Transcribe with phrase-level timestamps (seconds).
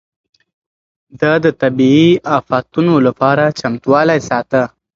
[1.19, 4.61] ده د طبيعي افتونو لپاره چمتووالی ساته.